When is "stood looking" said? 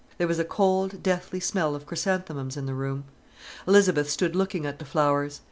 4.09-4.65